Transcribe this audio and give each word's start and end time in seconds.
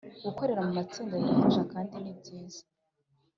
–Gukorera 0.25 0.61
mu 0.67 0.71
matsinda 0.77 1.13
birafasha 1.21 1.61
kandi 1.73 1.95
ni 2.03 2.13
byiza 2.19 2.61